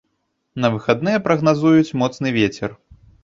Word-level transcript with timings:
На 0.63 0.71
выхадныя 0.75 1.19
прагназуюць 1.27 1.95
моцны 2.05 2.27
вецер. 2.39 2.75